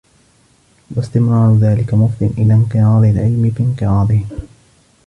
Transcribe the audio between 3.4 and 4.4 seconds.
بِانْقِرَاضِهِمْ